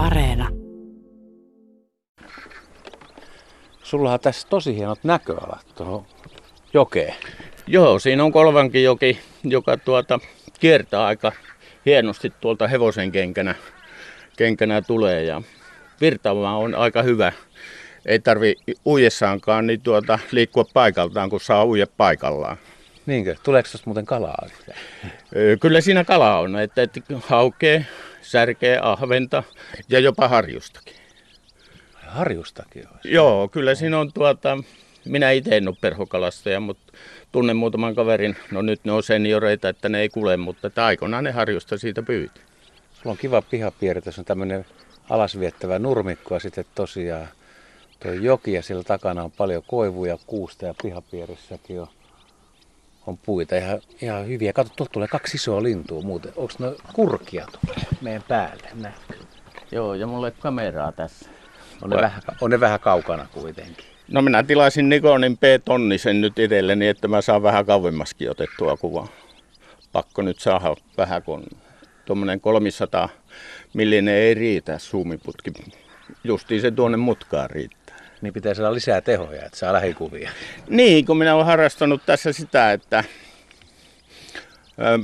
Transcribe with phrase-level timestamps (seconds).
[0.00, 0.48] Areena.
[3.82, 6.06] Sulla on tässä tosi hienot näköalat tuohon
[6.74, 7.14] jokeen.
[7.66, 10.18] Joo, siinä on Kolvankin joki, joka tuota
[10.60, 11.32] kiertää aika
[11.86, 13.54] hienosti tuolta hevosen kenkänä,
[14.36, 15.42] kenkänä tulee ja
[16.00, 17.32] virtaama on aika hyvä.
[18.06, 18.54] Ei tarvi
[18.86, 22.56] uijessaankaan niin tuota, liikkua paikaltaan, kun saa uija paikallaan.
[23.06, 23.34] Niinkö?
[23.42, 24.46] Tuleeko muuten kalaa?
[25.60, 27.86] Kyllä siinä kalaa on, että, että haukee,
[28.22, 29.42] särkeä, ahventa
[29.88, 30.94] ja jopa harjustakin.
[32.06, 32.98] Harjustakin on.
[33.04, 34.58] Joo, kyllä siinä on tuota,
[35.04, 36.92] minä itse en ole perhokalastaja, mutta
[37.32, 41.30] tunnen muutaman kaverin, no nyt ne on senioreita, että ne ei kuule, mutta aikoinaan ne
[41.30, 42.40] harjusta siitä pyyti.
[42.92, 44.66] Sulla on kiva pihapiiri, tässä on tämmöinen
[45.10, 47.28] alasviettävä nurmikko ja sitten tosiaan
[48.02, 51.88] tuo joki ja siellä takana on paljon koivuja, kuusta ja pihapiirissäkin on,
[53.06, 54.52] on puita ihan, ihan hyviä.
[54.52, 56.32] Kato, tuolta tulee kaksi isoa lintua muuten.
[56.36, 58.68] Onko ne kurkia tulee meidän päälle?
[58.74, 59.18] Näkyy.
[59.72, 61.30] Joo, ja mulle kameraa tässä.
[61.82, 63.84] On ne, vähän, on ne vähän kaukana kuitenkin.
[64.08, 69.08] No minä tilasin Nikonin P-tonnisen nyt itselleni, että mä saan vähän kauemmaskin otettua kuvaa.
[69.92, 71.46] Pakko nyt saada vähän, kun
[72.04, 73.08] tuommoinen 300
[73.74, 75.52] millinen ei riitä suumiputki.
[76.24, 77.79] Justiin se tuonne mutkaan riittää.
[78.22, 80.30] Niin pitää saada lisää tehoja, että saa lähikuvia.
[80.68, 83.04] Niin, kun minä olen harrastanut tässä sitä, että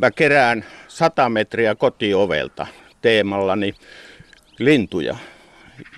[0.01, 2.67] mä kerään 100 metriä kotiovelta
[3.03, 3.75] teemallani
[4.59, 5.17] lintuja.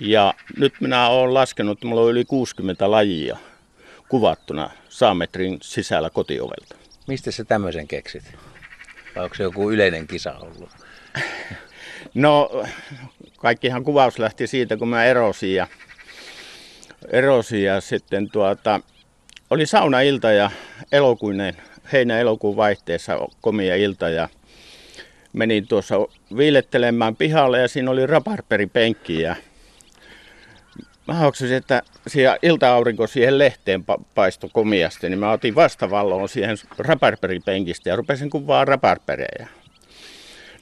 [0.01, 3.37] Ja nyt minä olen laskenut, että minulla on yli 60 lajia
[4.09, 6.77] kuvattuna 100 metrin sisällä kotiovelta.
[7.07, 8.25] Mistä sä tämmöisen keksit?
[9.17, 10.71] Vai onko se joku yleinen kisa ollut?
[12.15, 12.65] No,
[13.37, 15.67] kaikkihan kuvaus lähti siitä, kun mä erosin ja,
[17.13, 18.81] erosin ja sitten tuota,
[19.51, 20.51] oli saunailta ja
[20.93, 21.57] elokuinen,
[21.93, 24.29] heinä-elokuun vaihteessa komia ilta ja
[25.33, 25.97] menin tuossa
[26.37, 29.37] viilettelemään pihalle ja siinä oli raparperipenkki ja
[31.09, 37.89] mä hoksasin, että siellä ilta-aurinko siihen lehteen paistoi komiasti, niin mä otin vastavalloon siihen raparperipenkistä
[37.89, 39.49] ja rupesin kuvaa raparperejä.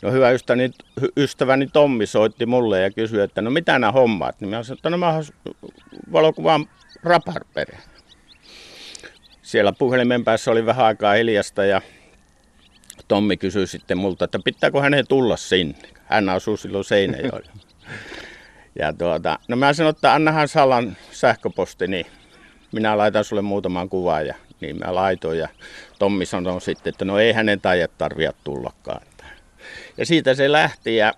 [0.03, 0.71] No hyvä ystäväni,
[1.17, 4.41] ystäväni Tommi soitti mulle ja kysyi, että no mitä nämä hommaat.
[4.41, 5.21] Niin mä sanoin, että no mä
[6.13, 6.69] valokuvaan
[7.03, 7.79] raparpere.
[9.43, 11.81] Siellä puhelimen päässä oli vähän aikaa hiljasta ja
[13.09, 15.75] Tommi kysyi sitten multa, että pitääkö hänen tulla sinne.
[16.05, 17.53] Hän asuu silloin Seinäjoella.
[18.79, 22.07] Ja tuota, no mä sanoin, että annahan Salan sähköposti, niin
[22.73, 25.39] minä laitan sulle muutaman kuvan ja niin mä laitoin.
[25.39, 25.49] Ja
[25.99, 29.07] Tommi sanoi sitten, että no ei hänen taida tarvitse tullakaan.
[29.99, 31.15] Ja siitä se lähti ja,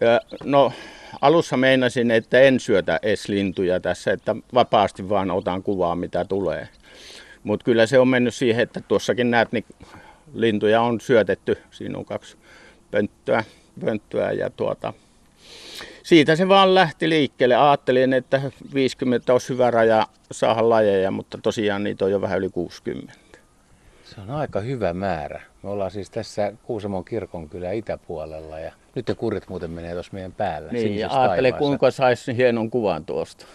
[0.00, 0.72] ja no
[1.20, 6.68] alussa meinasin, että en syötä edes lintuja tässä, että vapaasti vaan otan kuvaa mitä tulee.
[7.42, 9.64] Mutta kyllä se on mennyt siihen, että tuossakin näet, niin
[10.34, 11.58] lintuja on syötetty.
[11.70, 12.36] Siinä on kaksi
[12.90, 13.44] pönttöä,
[13.84, 14.92] pönttöä ja tuota,
[16.02, 17.56] siitä se vaan lähti liikkeelle.
[17.56, 18.40] Ajattelin, että
[18.74, 23.12] 50 olisi hyvä raja saada lajeja, mutta tosiaan niitä on jo vähän yli 60.
[24.04, 25.49] Se on aika hyvä määrä.
[25.62, 30.12] Me ollaan siis tässä Kuusamon kirkon kyllä itäpuolella ja nyt ne kurit muuten menee tuossa
[30.12, 30.72] meidän päällä.
[30.72, 33.46] Niin, ja ajattele kuinka saisi hienon kuvan tuosta.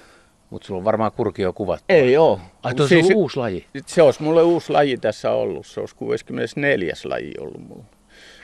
[0.50, 1.86] Mutta sulla on varmaan kurki jo kuvattu.
[1.90, 2.40] Ei oo.
[2.64, 3.66] Ai tuo siis, on uusi laji?
[3.86, 5.66] Se olisi mulle uusi laji tässä ollut.
[5.66, 6.94] Se olisi 64.
[7.04, 7.84] laji ollut mulla.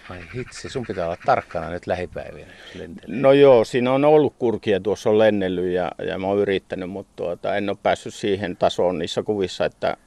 [0.09, 4.79] Ai hitsi, sun pitää olla tarkkana nyt lähipäivinä, jos No joo, siinä on ollut kurkia,
[4.79, 8.99] tuossa on lennellyt ja, ja mä oon yrittänyt, mutta tuota, en ole päässyt siihen tasoon
[8.99, 9.97] niissä kuvissa, että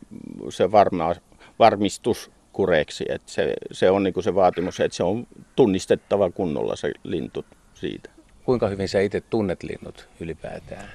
[0.48, 1.14] se varma,
[1.58, 3.04] varmistus kureeksi.
[3.08, 5.26] Että se, se on niin se vaatimus, että se on
[5.56, 7.44] tunnistettava kunnolla se lintu
[7.74, 8.10] siitä.
[8.44, 10.88] Kuinka hyvin sä itse tunnet linnut ylipäätään?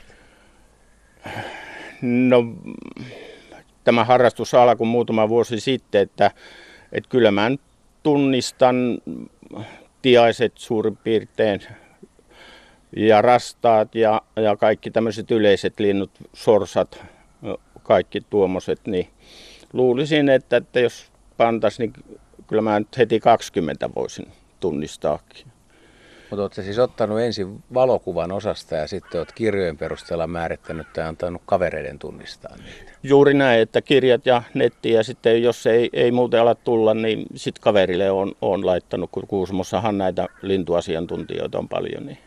[2.02, 2.44] No,
[3.84, 6.32] tämä harrastus alkoi muutama vuosi sitten, että,
[6.92, 7.52] että kyllä mä
[8.04, 8.98] tunnistan
[10.02, 11.62] tiaiset suurin piirtein
[12.96, 17.06] ja rastaat ja, ja kaikki tämmöiset yleiset linnut, sorsat,
[17.84, 19.08] kaikki tuommoiset, niin
[19.74, 21.09] luulisin, että, että jos
[21.40, 21.94] pantas, niin
[22.48, 24.28] kyllä mä nyt heti 20 voisin
[24.60, 25.46] tunnistaakin.
[26.30, 31.42] Mutta oletko siis ottanut ensin valokuvan osasta ja sitten olet kirjojen perusteella määrittänyt tai antanut
[31.46, 32.92] kavereiden tunnistaa niitä?
[33.04, 37.26] Juuri näin, että kirjat ja netti ja sitten jos ei, ei muuten ala tulla, niin
[37.36, 42.06] sitten kaverille on, on laittanut, kun Kuusmossahan näitä lintuasiantuntijoita on paljon.
[42.06, 42.18] Niin.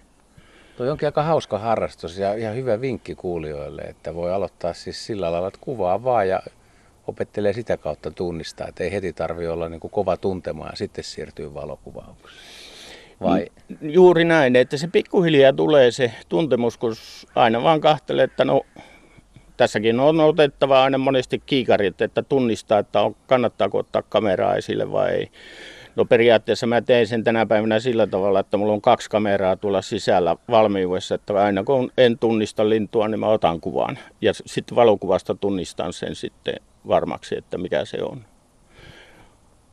[0.77, 5.33] Tuo onkin aika hauska harrastus ja ihan hyvä vinkki kuulijoille, että voi aloittaa siis sillä
[5.33, 6.43] lailla, että kuvaa vaan ja
[7.07, 11.05] opettelee sitä kautta tunnistaa, että ei heti tarvi olla niin kuin kova tuntema ja sitten
[11.05, 12.33] siirtyy valokuvaukseen.
[13.23, 13.47] Vai?
[13.81, 16.95] Juuri näin, että se pikkuhiljaa tulee se tuntemus, kun
[17.35, 18.63] aina vaan kahtelee, että no
[19.57, 25.11] tässäkin on otettava aina monesti kiikarit, että tunnistaa, että on, kannattaako ottaa kameraa esille vai
[25.11, 25.31] ei.
[25.97, 29.83] No periaatteessa mä tein sen tänä päivänä sillä tavalla, että mulla on kaksi kameraa tuolla
[29.83, 33.99] sisällä valmiudessa, että aina kun en tunnista lintua, niin mä otan kuvan.
[34.21, 36.55] Ja sitten valokuvasta tunnistan sen sitten
[36.89, 38.25] varmaksi, että mikä se on.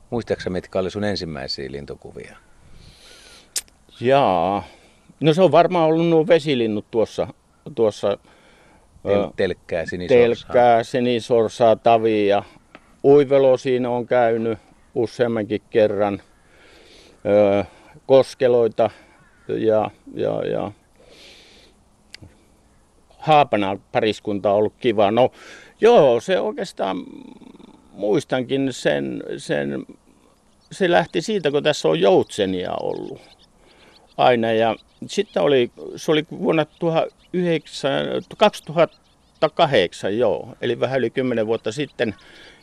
[0.10, 2.38] Muistaaksä, mitkä oli sun ensimmäisiä lintukuvia?
[4.02, 4.64] Jaa.
[5.20, 7.28] No se on varmaan ollut nuo vesilinnut tuossa,
[7.76, 8.18] tuossa
[9.08, 10.28] Tel- telkkää, sinisorsaa.
[10.28, 12.44] telkkää, sinisorsaa, tavia.
[13.04, 14.60] Uivelo siinä on käynyt
[14.96, 16.22] useammankin kerran.
[17.26, 17.64] Öö,
[18.06, 18.90] koskeloita
[19.48, 20.72] ja, ja, ja
[23.18, 25.12] haapana pariskunta on ollut kiva.
[25.12, 25.32] No
[25.82, 27.04] joo, se oikeastaan
[27.92, 29.86] muistankin sen, sen,
[30.72, 33.22] se lähti siitä, kun tässä on joutsenia ollut
[34.18, 34.52] aina.
[34.52, 34.76] Ja
[35.08, 36.66] sitten oli, se oli vuonna
[37.34, 42.16] 19, 2008, joo, eli vähän yli 10 vuotta sitten.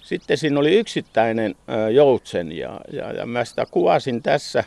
[0.02, 1.54] Sitten siinä oli yksittäinen
[1.92, 4.64] joutsen ja, ja, ja mä sitä kuvasin tässä.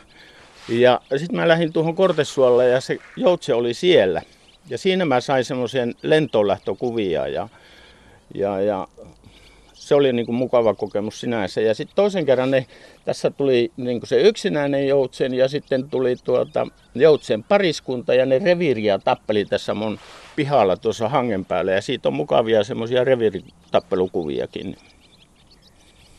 [0.68, 4.22] Ja sitten mä lähdin tuohon Kortesuolle ja se joutse oli siellä.
[4.68, 7.48] Ja siinä mä sain semmoisen lentolähtökuvia ja,
[8.34, 8.88] ja, ja
[9.80, 11.60] se oli niin kuin mukava kokemus sinänsä.
[11.60, 12.66] Ja sitten toisen kerran ne,
[13.04, 18.38] tässä tuli niin kuin se yksinäinen joutsen ja sitten tuli tuota, joutsen pariskunta ja ne
[18.38, 19.98] reviiriä tappeli tässä mun
[20.36, 21.72] pihalla tuossa hangen päällä.
[21.72, 24.76] Ja siitä on mukavia semmoisia reviiritappelukuviakin.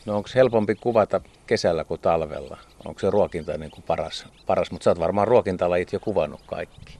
[0.06, 2.58] No onko helpompi kuvata kesällä kuin talvella?
[2.84, 4.70] Onko se ruokinta niin kuin paras, paras?
[4.70, 6.98] Mutta sä oot varmaan ruokintalajit jo kuvannut kaikki.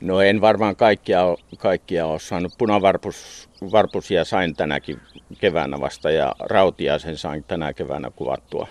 [0.00, 1.22] No en varmaan kaikkia,
[1.58, 2.52] kaikkia ole saanut.
[2.58, 5.00] Punavarpusia sain tänäkin
[5.40, 8.68] keväänä vasta ja rautia sen sain tänä keväänä kuvattua.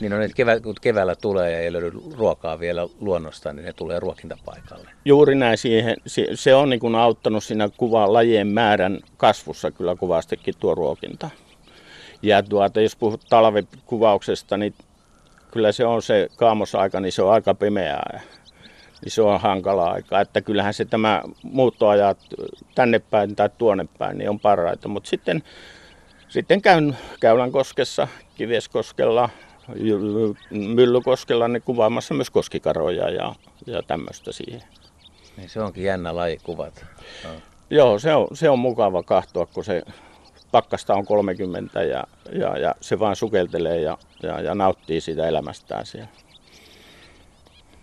[0.00, 3.72] Niin on, että kevä, kun keväällä tulee ja ei löydy ruokaa vielä luonnosta, niin ne
[3.72, 4.90] tulee ruokintapaikalle.
[5.04, 5.58] Juuri näin.
[5.58, 5.96] Siihen,
[6.34, 11.30] se on niin kuin auttanut siinä kuvan lajien määrän kasvussa kyllä kuvastikin tuo ruokinta.
[12.22, 14.74] Ja tuota, jos puhut talvikuvauksesta, niin
[15.50, 18.20] kyllä se on se kaamosaika, niin se on aika pimeää
[19.04, 20.20] niin se on hankala aika.
[20.20, 22.18] Että kyllähän se tämä muuttoajat
[22.74, 24.88] tänne päin tai tuonne päin niin on parhaita.
[24.88, 25.42] Mutta sitten,
[26.28, 29.28] sitten käyn Käylankoskessa, Kiveskoskella,
[30.50, 33.34] Myllykoskella niin kuvaamassa myös koskikaroja ja,
[33.66, 34.62] ja tämmöistä siihen.
[35.36, 36.84] Niin se onkin jännä laji kuvat.
[37.24, 37.30] No.
[37.70, 39.82] Joo, se on, se on mukava kahtoa, kun se
[40.52, 45.86] pakkasta on 30 ja, ja, ja se vaan sukeltelee ja, ja, ja nauttii siitä elämästään
[45.86, 46.08] siellä.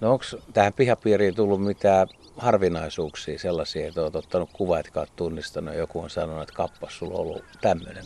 [0.01, 2.07] No onko tähän pihapiiriin tullut mitään
[2.37, 7.13] harvinaisuuksia sellaisia, että olet ottanut kuva, että olet tunnistanut, joku on sanonut, että kappas, sulla
[7.13, 8.03] on ollut tämmöinen?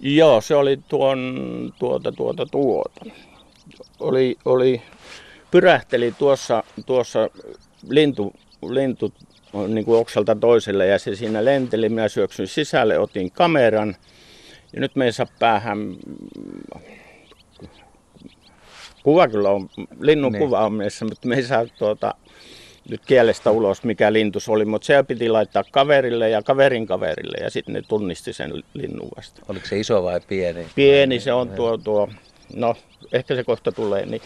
[0.00, 3.04] Joo, se oli tuon, tuota, tuota, tuota.
[4.00, 4.82] Oli, oli,
[5.50, 7.30] pyrähteli tuossa, tuossa
[7.88, 8.32] lintu,
[8.68, 9.12] lintu
[9.68, 11.88] niin kuin oksalta toiselle ja se siinä lenteli.
[11.88, 13.96] Minä syöksyn sisälle, otin kameran
[14.72, 15.96] ja nyt me ei saa päähän
[19.06, 19.68] Kuva kyllä on,
[20.00, 20.44] linnun niin.
[20.44, 22.14] kuva on mielessä, mutta me ei saa tuota,
[22.90, 27.44] nyt kielestä ulos, mikä lintu se oli, mutta se piti laittaa kaverille ja kaverin kaverille
[27.44, 29.42] ja sitten ne tunnisti sen linnun vasta.
[29.48, 30.66] Oliko se iso vai pieni?
[30.74, 32.08] Pieni se on tuo, tuo
[32.54, 32.74] no
[33.12, 34.06] ehkä se kohta tulee.
[34.06, 34.22] Niin.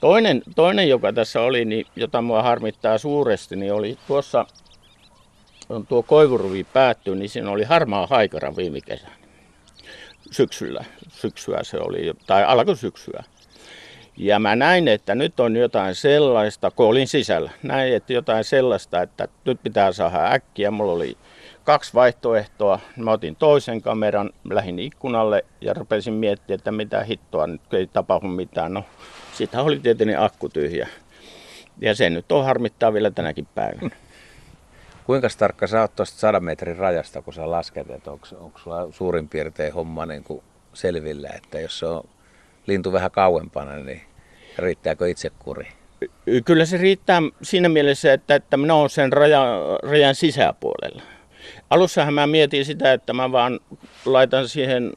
[0.00, 4.46] Toinen, toinen, joka tässä oli, niin, jota mua harmittaa suuresti, niin oli tuossa,
[5.68, 9.14] on tuo koivuruvi päättyy, niin siinä oli harmaa haikara viime kesänä.
[10.30, 13.24] Syksyllä, syksyä se oli, tai alkusyksyä.
[14.16, 19.02] Ja mä näin, että nyt on jotain sellaista, kun olin sisällä, näin, että jotain sellaista,
[19.02, 20.70] että nyt pitää saada äkkiä.
[20.70, 21.16] Mulla oli
[21.64, 22.80] kaksi vaihtoehtoa.
[22.96, 28.28] Mä otin toisen kameran, lähin ikkunalle ja rupesin miettimään, että mitä hittoa, nyt ei tapahdu
[28.28, 28.74] mitään.
[28.74, 28.84] No,
[29.32, 30.88] sitä oli tietenkin akku tyhjä.
[31.80, 33.96] Ja se nyt on harmittaa vielä tänäkin päivänä.
[35.06, 38.88] Kuinka tarkka sä oot tuosta sadan metrin rajasta, kun sä lasket, että onko, onko sulla
[38.90, 40.42] suurin piirtein homma niin kuin
[41.34, 42.04] että jos se on
[42.66, 44.02] lintu vähän kauempana, niin
[44.58, 45.68] riittääkö itse kuri?
[46.44, 49.46] Kyllä se riittää siinä mielessä, että, että minä olen sen rajan,
[49.82, 51.02] rajan sisäpuolella.
[51.70, 53.60] Alussahan mä mietin sitä, että mä vaan
[54.04, 54.92] laitan siihen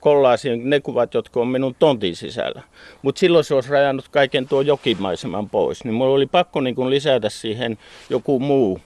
[0.00, 2.62] kollaasiin ne kuvat, jotka on minun tontin sisällä.
[3.02, 5.84] Mutta silloin se olisi rajannut kaiken tuo jokimaiseman pois.
[5.84, 7.78] Niin mulla oli pakko niin kun lisätä siihen
[8.10, 8.80] joku muu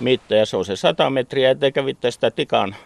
[0.00, 2.76] mitta, ja se on se 100 metriä, ettei kävitte sitä tikan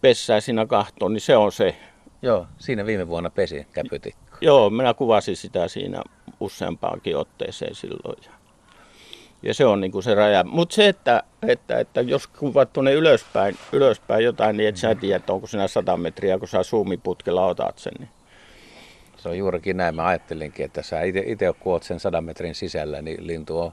[0.00, 1.76] pessää siinä kahtoon, niin se on se.
[2.22, 4.31] Joo, siinä viime vuonna pesi käpytikko.
[4.42, 6.02] Joo, minä kuvasin sitä siinä
[6.40, 8.18] useampaankin otteeseen silloin.
[9.42, 10.44] Ja se on niin kuin se raja.
[10.44, 15.16] Mutta se, että, että, että jos kuvat tuonne ylöspäin, ylöspäin jotain, niin et sä tiedä,
[15.16, 17.92] että onko siinä 100 metriä, kun sä suumiputkella otat sen.
[17.98, 18.08] Niin.
[19.16, 19.94] Se on juurikin näin.
[19.94, 23.72] Mä ajattelinkin, että sä itse kun oot sen 100 metrin sisällä, niin lintu, on,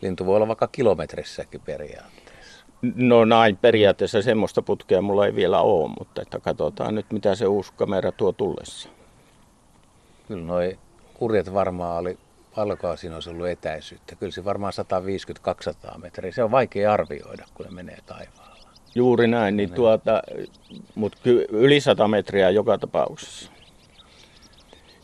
[0.00, 2.64] lintu voi olla vaikka kilometrissäkin periaatteessa.
[2.94, 7.46] No näin, periaatteessa semmoista putkea mulla ei vielä ole, mutta että katsotaan nyt mitä se
[7.46, 8.88] uusi kamera tuo tullessa.
[10.28, 10.78] Kyllä noi
[11.14, 12.18] kurjet varmaan oli,
[12.54, 14.16] paljonkaan siinä olisi ollut etäisyyttä.
[14.16, 14.72] Kyllä se varmaan
[15.94, 16.32] 150-200 metriä.
[16.32, 18.68] Se on vaikea arvioida, kun ne menee taivaalla.
[18.94, 20.22] Juuri näin, niin tuota,
[20.94, 23.50] mutta yli 100 metriä joka tapauksessa.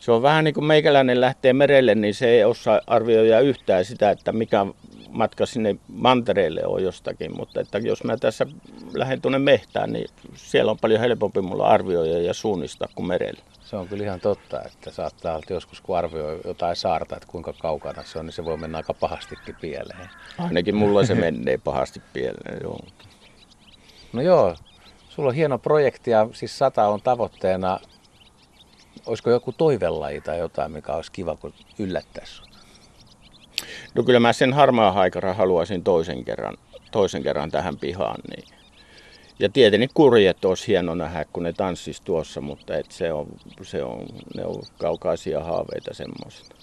[0.01, 4.11] Se on vähän niin kuin meikäläinen lähtee merelle, niin se ei osaa arvioida yhtään sitä,
[4.11, 4.67] että mikä
[5.11, 7.37] matka sinne mantereelle on jostakin.
[7.37, 8.47] Mutta että jos mä tässä
[8.95, 13.41] lähden tuonne mehtään, niin siellä on paljon helpompi mulla arvioida ja suunnistaa kuin merellä.
[13.61, 17.53] Se on kyllä ihan totta, että saattaa olla joskus, kun arvioi jotain saarta, että kuinka
[17.53, 20.09] kaukana se on, niin se voi mennä aika pahastikin pieleen.
[20.39, 22.81] Ainakin mulla se menee pahasti pieleen, joo.
[24.13, 24.57] No joo,
[25.09, 27.81] sulla on hieno projekti ja siis sata on tavoitteena.
[29.07, 32.43] Olisiko joku toivelaji tai jotain, mikä olisi kiva, kun yllättäisi?
[33.95, 36.57] No kyllä mä sen harmaa haikara haluaisin toisen kerran,
[36.91, 38.21] toisen kerran tähän pihaan.
[38.31, 38.45] Niin.
[39.39, 43.27] Ja tietenkin kurjet olisi hieno nähdä, kun ne tanssis tuossa, mutta et se on,
[43.63, 44.07] se on,
[44.37, 46.57] ne on kaukaisia haaveita semmoista.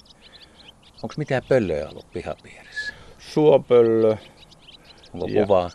[1.04, 2.94] Onko mitään pöllöjä ollut pihapiirissä?
[3.20, 4.18] Suopöllö.
[5.14, 5.70] Onko ja, kuvaa?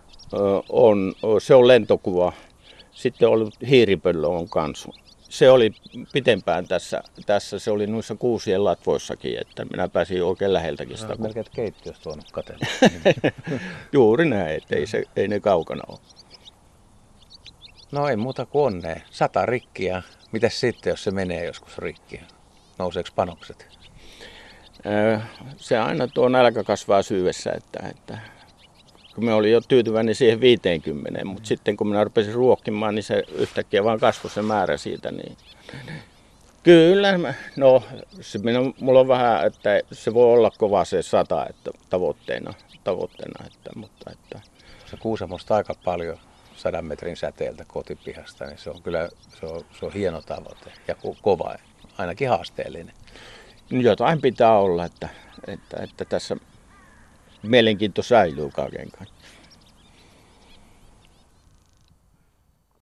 [0.68, 2.32] On, se on lentokuva.
[2.92, 5.01] Sitten on ollut hiiripöllö on kanssa
[5.32, 5.74] se oli
[6.12, 11.14] pitempään tässä, tässä, se oli noissa kuusien latvoissakin, että minä pääsin oikein läheltäkin sitä.
[11.14, 12.66] Melkein keittiöstä tuonut katsella.
[13.92, 15.98] Juuri näin, että ei, se, ei ne kaukana ole.
[17.92, 19.00] No ei muuta kuin onnea.
[19.10, 20.02] Sata rikkiä.
[20.32, 22.20] Mitäs sitten, jos se menee joskus rikki?
[22.78, 23.68] Nouseeko panokset?
[25.56, 28.18] Se aina tuo nälkä kasvaa syvessä, että, että
[29.14, 33.24] kun me olin jo tyytyväinen siihen 50, mutta sitten kun minä rupesin ruokkimaan, niin se
[33.34, 35.10] yhtäkkiä vaan kasvoi se määrä siitä.
[35.10, 35.36] Niin...
[36.62, 37.18] Kyllä,
[37.56, 37.82] no
[38.20, 42.54] se minun, mulla on vähän, että se voi olla kova se sata että tavoitteena,
[42.84, 44.40] tavoitteena että, mutta että...
[44.92, 46.18] Se Kuusamosta aika paljon
[46.56, 49.08] sadan metrin säteeltä kotipihasta, niin se on kyllä
[49.40, 51.54] se on, se on hieno tavoite ja ko- kova,
[51.98, 52.94] ainakin haasteellinen.
[53.70, 55.08] Jotain pitää olla, että,
[55.46, 56.36] että, että tässä
[57.42, 59.21] mielenkiinto säilyy kaiken kaikkiaan.